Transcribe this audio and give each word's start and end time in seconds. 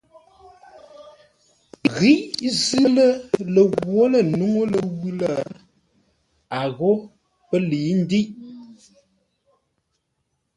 Ghíʼ 1.95 2.21
zʉ́ 2.63 2.85
lə̂ 2.95 3.07
lə 3.53 3.61
ghwǒ 3.73 4.01
lə̂ 4.11 4.21
nuŋú 4.37 4.61
ləwʉ̂ 4.73 5.09
lə̂, 5.19 5.33
a 6.59 6.61
ghó 6.77 6.91
pə́ 7.47 7.59
lə̌i 7.69 7.91
ndə́iʼ. 8.01 8.27